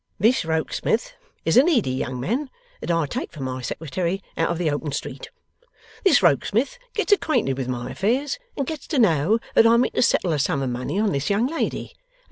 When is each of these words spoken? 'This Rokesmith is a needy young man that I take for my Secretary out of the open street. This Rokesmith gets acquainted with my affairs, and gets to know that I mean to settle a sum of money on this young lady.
'This 0.19 0.43
Rokesmith 0.45 1.13
is 1.45 1.57
a 1.57 1.63
needy 1.63 1.91
young 1.91 2.19
man 2.19 2.49
that 2.79 2.89
I 2.89 3.05
take 3.05 3.31
for 3.31 3.43
my 3.43 3.61
Secretary 3.61 4.19
out 4.35 4.49
of 4.49 4.57
the 4.57 4.71
open 4.71 4.91
street. 4.91 5.29
This 6.03 6.23
Rokesmith 6.23 6.79
gets 6.95 7.11
acquainted 7.11 7.55
with 7.55 7.67
my 7.67 7.91
affairs, 7.91 8.39
and 8.57 8.65
gets 8.65 8.87
to 8.87 8.97
know 8.97 9.37
that 9.53 9.67
I 9.67 9.77
mean 9.77 9.91
to 9.91 10.01
settle 10.01 10.33
a 10.33 10.39
sum 10.39 10.63
of 10.63 10.71
money 10.71 10.99
on 10.99 11.11
this 11.11 11.29
young 11.29 11.45
lady. 11.45 11.93